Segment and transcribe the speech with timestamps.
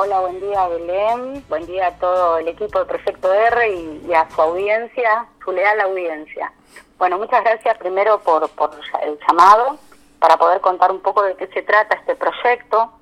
[0.00, 4.30] Hola, buen día Belén, buen día a todo el equipo de Proyecto R y, a
[4.30, 6.52] su audiencia, su leal audiencia.
[6.98, 8.70] Bueno, muchas gracias primero por, por
[9.02, 9.76] el llamado
[10.20, 12.92] para poder contar un poco de qué se trata este proyecto.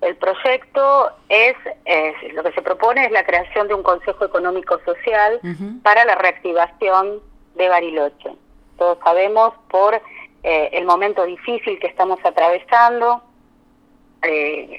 [0.00, 1.56] El proyecto es,
[2.34, 5.40] lo que se propone es la creación de un Consejo Económico Social
[5.82, 7.20] para la reactivación
[7.56, 8.30] de Bariloche.
[8.78, 10.00] Todos sabemos por
[10.44, 13.24] eh, el momento difícil que estamos atravesando
[14.22, 14.78] eh,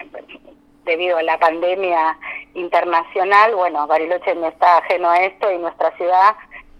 [0.85, 2.17] debido a la pandemia
[2.53, 3.55] internacional.
[3.55, 6.35] Bueno, Bariloche no está ajeno a esto y nuestra ciudad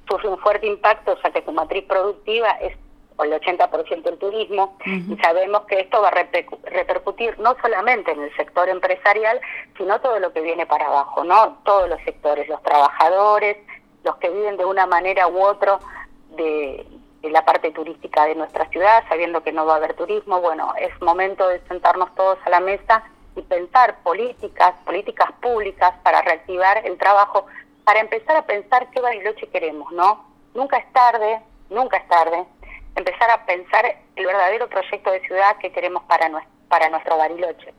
[0.08, 2.78] sufre un fuerte impacto ya que su matriz productiva es
[3.24, 6.28] el 80% del turismo, y sabemos que esto va a
[6.66, 9.40] repercutir no solamente en el sector empresarial,
[9.78, 11.60] sino todo lo que viene para abajo, ¿no?
[11.64, 13.58] Todos los sectores, los trabajadores,
[14.04, 15.80] los que viven de una manera u otra
[16.36, 16.86] de,
[17.24, 20.92] la parte turística de nuestra ciudad, sabiendo que no va a haber turismo, bueno, es
[21.02, 23.04] momento de sentarnos todos a la mesa
[23.36, 27.46] y pensar políticas, políticas públicas para reactivar el trabajo,
[27.84, 30.26] para empezar a pensar qué Bariloche queremos, ¿no?
[30.54, 32.46] Nunca es tarde, nunca es tarde,
[32.96, 37.74] empezar a pensar el verdadero proyecto de ciudad que queremos para, nuestro, para nuestro Bariloche.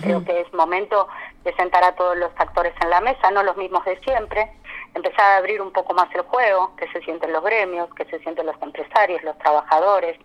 [0.00, 1.08] Creo que es momento
[1.42, 4.48] de sentar a todos los actores en la mesa, no los mismos de siempre,
[4.94, 8.20] empezar a abrir un poco más el juego, que se sienten los gremios, que se
[8.20, 10.16] sienten los empresarios, los trabajadores,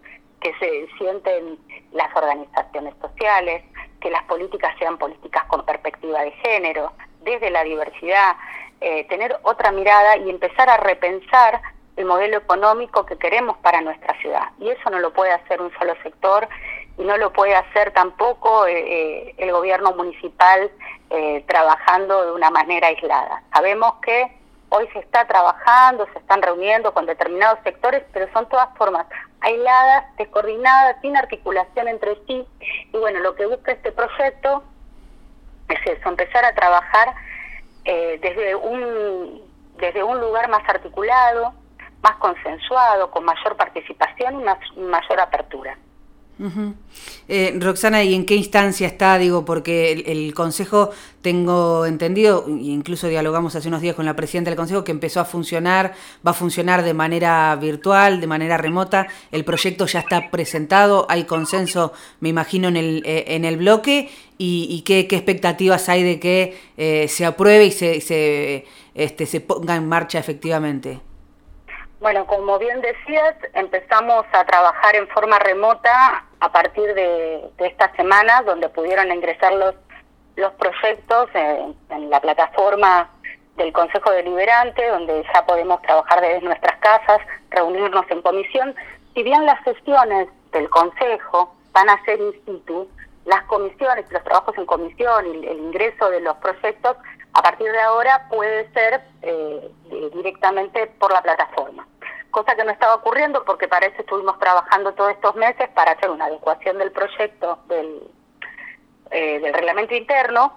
[0.42, 1.58] que se sienten
[1.92, 3.64] las organizaciones sociales,
[4.08, 8.38] que las políticas sean políticas con perspectiva de género, desde la diversidad,
[8.80, 11.62] eh, tener otra mirada y empezar a repensar
[11.98, 14.52] el modelo económico que queremos para nuestra ciudad.
[14.60, 16.48] Y eso no lo puede hacer un solo sector
[16.98, 20.72] y no lo puede hacer tampoco eh, eh, el gobierno municipal
[21.10, 23.44] eh, trabajando de una manera aislada.
[23.54, 24.37] Sabemos que
[24.70, 29.08] hoy se está trabajando, se están reuniendo con determinados sectores, pero son todas formas
[29.42, 32.48] aisladas, descoordinadas, sin articulación entre sí.
[32.94, 34.64] Y bueno, lo que busca este proyecto
[35.70, 37.14] es eso, empezar a trabajar
[37.86, 39.42] desde un
[39.78, 41.54] desde un lugar más articulado,
[42.02, 45.78] más consensuado, con mayor participación y más, mayor apertura.
[47.28, 49.18] Eh, Roxana, ¿y en qué instancia está?
[49.18, 54.58] Digo, porque el, Consejo, tengo entendido, incluso dialogamos hace unos días con la Presidenta del
[54.58, 55.94] Consejo, que empezó a funcionar,
[56.26, 59.08] va a funcionar de manera virtual, de manera remota.
[59.32, 64.10] El proyecto ya está presentado, hay consenso, me imagino, en el, eh, en el bloque.
[64.40, 69.76] ¿Y, qué, expectativas hay de que eh, se apruebe y se, se, este, se ponga
[69.76, 71.00] en marcha efectivamente?
[72.00, 78.42] Bueno, como bien decías, empezamos a trabajar en forma remota a partir de, esta semana,
[78.44, 79.76] donde pudieron ingresar los,
[80.36, 83.10] los proyectos en, la plataforma
[83.56, 88.76] del Consejo Deliberante, donde ya podemos trabajar desde nuestras casas, reunirnos en comisión.
[89.14, 92.88] Si bien las sesiones del Consejo van a ser in situ,
[93.26, 96.98] las comisiones, los trabajos en comisión y el ingreso de los proyectos
[97.34, 99.70] a partir de ahora puede ser eh,
[100.14, 101.88] directamente por la plataforma,
[102.38, 106.12] cosa que no estaba ocurriendo porque para eso estuvimos trabajando todos estos meses para hacer
[106.12, 108.04] una adecuación del proyecto del,
[109.10, 110.54] eh, del reglamento interno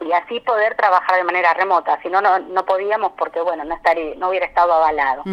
[0.00, 4.14] y así poder trabajar de manera remota, si no, no podíamos porque, bueno, no, estaría,
[4.14, 5.24] no hubiera estado avalado.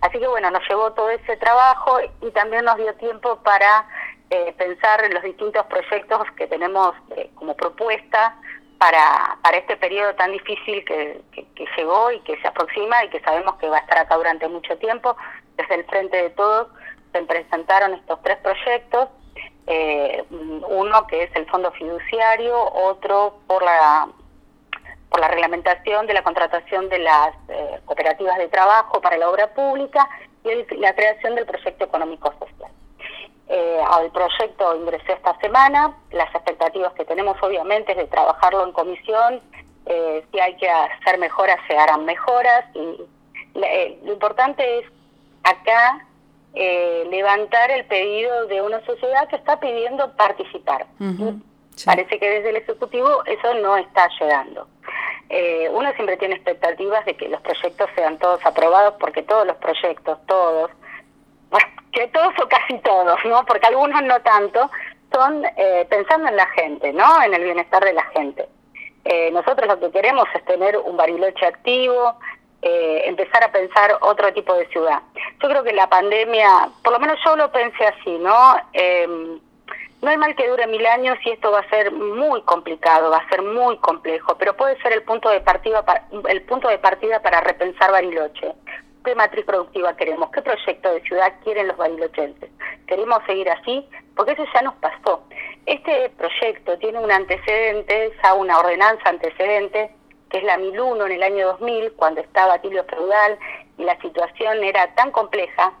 [0.00, 3.86] Así que, bueno, nos llevó todo ese trabajo y también nos dio tiempo para
[4.30, 6.96] eh, pensar en los distintos proyectos que tenemos
[7.36, 8.36] como propuesta
[8.78, 13.20] para, para este periodo tan difícil que, que, llegó y que se aproxima y que
[13.20, 15.16] sabemos que va a estar acá durante mucho tiempo.
[15.56, 16.68] Desde el Frente de Todos
[17.12, 19.08] se presentaron estos tres proyectos,
[19.66, 24.08] eh, uno que es el fondo fiduciario, otro por la
[25.08, 29.54] por la reglamentación de la contratación de las eh, cooperativas de trabajo para la obra
[29.54, 30.06] pública
[30.44, 32.55] y la creación del proyecto económico social.
[33.48, 35.96] Eh, al proyecto ingresé esta semana.
[36.10, 39.40] Las expectativas que tenemos obviamente es de trabajarlo en comisión.
[39.86, 42.64] Eh, si hay que hacer mejoras, se harán mejoras.
[42.74, 43.00] Y
[43.62, 44.86] eh, lo importante es
[45.44, 46.02] acá
[47.10, 50.86] levantar el pedido de una sociedad que está pidiendo participar.
[51.84, 54.66] Parece que desde el Ejecutivo eso no está llegando.
[55.72, 60.18] uno siempre tiene expectativas de que los proyectos sean todos aprobados porque todos los proyectos,
[60.26, 60.70] todos,
[61.96, 63.44] que todos o casi todos, ¿no?
[63.46, 64.70] Porque algunos no tanto,
[65.10, 67.22] son eh, pensando en la gente, ¿no?
[67.22, 68.46] En el bienestar de la gente.
[69.04, 72.18] Eh, nosotros lo que queremos es tener un Bariloche activo,
[72.60, 75.00] eh, empezar a pensar otro tipo de ciudad.
[75.42, 78.56] Yo creo que la pandemia, por lo menos yo lo pensé así, ¿no?
[78.74, 79.40] Em,
[80.02, 83.18] no hay mal que dure mil años y esto va a ser muy complicado, va
[83.18, 85.82] a ser muy complejo, pero puede ser el punto de partida
[86.28, 88.52] el punto de partida para repensar Bariloche
[89.06, 92.50] qué matriz productiva queremos, qué proyecto de ciudad quieren los barilochenses.
[92.88, 95.22] Queremos seguir así, porque eso ya nos pasó.
[95.64, 99.92] Este proyecto tiene un antecedente, ya una ordenanza antecedente,
[100.28, 103.38] que es la 1001 en el año 2000, cuando estaba Tilio Feudal
[103.78, 105.72] y la situación era tan compleja,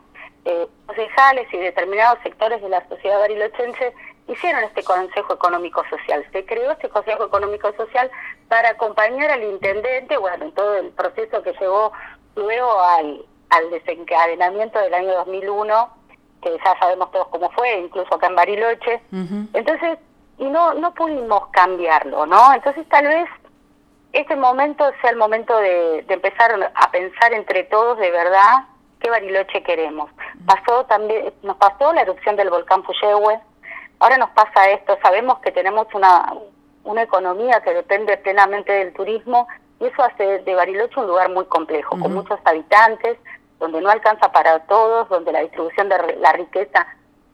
[0.44, 3.92] eh, concejales y determinados sectores de la sociedad barilochense
[4.28, 6.24] hicieron este Consejo Económico Social.
[6.30, 8.08] Se creó este Consejo Económico Social
[8.48, 11.92] para acompañar al intendente, bueno, en todo el proceso que llevó
[12.36, 15.90] luego al, al desencadenamiento del año 2001,
[16.42, 19.02] que ya sabemos todos cómo fue, incluso acá en Bariloche.
[19.52, 19.98] Entonces,
[20.38, 22.54] y no, no pudimos cambiarlo, ¿no?
[22.54, 23.28] Entonces tal vez
[24.12, 28.64] este momento sea el momento de, de empezar a pensar entre todos de verdad
[29.00, 30.10] qué Bariloche queremos.
[30.46, 33.40] Pasó también, nos pasó la erupción del volcán Puyehue,
[33.98, 36.34] ahora nos pasa esto, sabemos que tenemos una,
[36.84, 39.48] una economía que depende plenamente del turismo
[39.80, 43.18] y eso hace de Bariloche un lugar muy complejo, con muchos habitantes,
[43.58, 46.86] donde no alcanza para todos, donde la distribución de la riqueza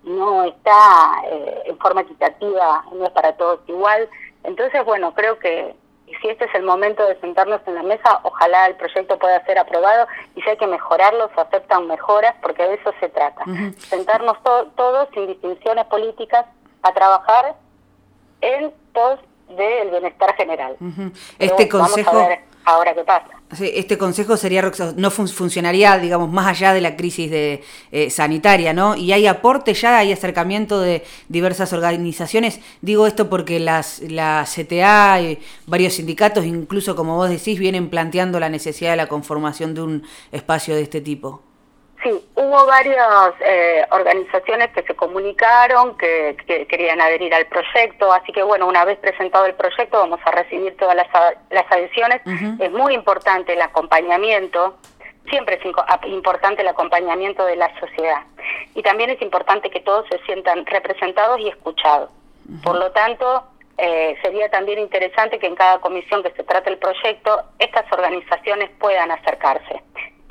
[0.03, 4.09] no está eh, en forma equitativa, no es para todos igual.
[4.44, 5.77] Entonces, bueno, creo que
[6.21, 9.59] si este es el momento de sentarnos en la mesa, ojalá el proyecto pueda ser
[9.59, 13.45] aprobado y si hay que mejorarlo, se aceptan mejoras, porque de eso se trata.
[13.79, 14.37] Sentarnos
[14.77, 16.47] todos sin distinciones políticas
[16.83, 17.55] a trabajar
[18.41, 19.21] en pos
[19.56, 20.76] del bienestar general.
[21.38, 22.28] Este consejo
[22.64, 23.28] ahora qué pasa.
[23.60, 28.96] Este consejo sería no funcionaría, digamos, más allá de la crisis de, eh, sanitaria, ¿no?
[28.96, 32.60] Y hay aporte ya, hay acercamiento de diversas organizaciones.
[32.81, 38.40] Digo esto porque las, la CTA y varios sindicatos, incluso como vos decís, vienen planteando
[38.40, 41.43] la necesidad de la conformación de un espacio de este tipo.
[42.52, 46.37] Hubo varias eh, organizaciones que se comunicaron, que,
[46.69, 50.76] querían adherir al proyecto, así que bueno, una vez presentado el proyecto vamos a recibir
[50.76, 51.06] todas las,
[51.49, 52.20] las adhesiones.
[52.60, 54.76] Es muy importante el acompañamiento,
[55.31, 58.20] siempre es importante el acompañamiento de la sociedad
[58.75, 62.10] y también es importante que todos se sientan representados y escuchados.
[62.62, 63.44] Por lo tanto,
[63.78, 68.69] eh, sería también interesante que en cada comisión que se trate el proyecto, estas organizaciones
[68.78, 69.81] puedan acercarse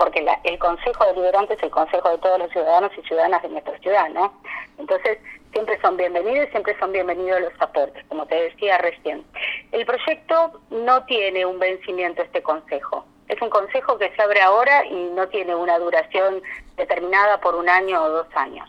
[0.01, 3.77] porque el Consejo Deliberante es el consejo de todos los ciudadanos y ciudadanas de nuestra
[3.77, 4.33] ciudad, ¿no?
[4.79, 5.19] Entonces,
[5.53, 9.23] siempre son bienvenidos y siempre son bienvenidos los aportes, como te decía recién.
[9.71, 13.05] El proyecto no tiene un vencimiento este consejo.
[13.27, 16.41] Es un consejo que se abre ahora y no tiene una duración
[16.77, 18.67] determinada por un año o dos años.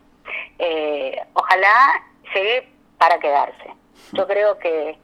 [0.58, 2.04] Eh, ojalá
[2.34, 2.68] llegue
[2.98, 3.72] para quedarse.
[4.12, 4.98] Yo creo que,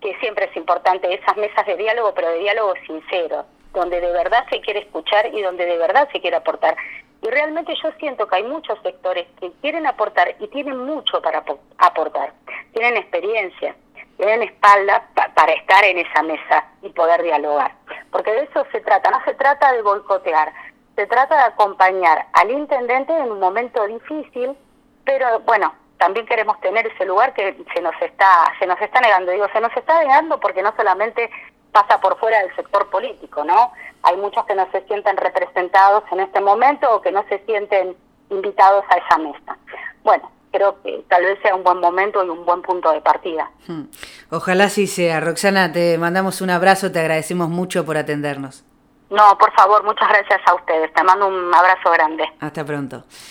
[0.00, 4.44] que siempre es importante esas mesas de diálogo, pero de diálogo sincero, donde de verdad
[4.50, 6.76] se quiere escuchar y donde de verdad se quiere aportar.
[7.22, 11.44] Y realmente yo siento que hay muchos sectores que quieren aportar y tienen mucho para
[11.78, 12.32] aportar,
[12.72, 13.74] tienen experiencia,
[14.16, 17.72] tienen espalda para estar en esa mesa y poder dialogar.
[18.10, 20.52] Porque de eso se trata, no se trata de boicotear,
[20.96, 24.56] se trata de acompañar al intendente en un momento difícil,
[25.04, 29.32] pero bueno, también queremos tener ese lugar que se nos está se nos está negando.
[29.32, 31.30] Digo, se nos está negando porque no solamente
[31.72, 33.72] pasa por fuera del sector político, ¿no?
[34.02, 37.96] Hay muchos que no se sienten representados en este momento o que no se sienten
[38.30, 39.58] invitados a esa mesa.
[40.02, 43.50] Bueno, creo que tal vez sea un buen momento y un buen punto de partida.
[43.66, 43.84] Hmm.
[44.30, 45.20] Ojalá sí sea.
[45.20, 48.64] Roxana, te mandamos un abrazo, te agradecemos mucho por atendernos.
[49.10, 50.92] No, por favor, muchas gracias a ustedes.
[50.94, 52.24] Te mando un abrazo grande.
[52.38, 53.04] Hasta pronto.